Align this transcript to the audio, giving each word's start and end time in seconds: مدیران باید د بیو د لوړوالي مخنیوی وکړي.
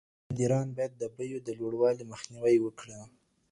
مدیران 0.29 0.67
باید 0.77 0.93
د 0.97 1.03
بیو 1.15 1.37
د 1.43 1.49
لوړوالي 1.59 2.03
مخنیوی 2.11 2.55
وکړي. 2.61 2.99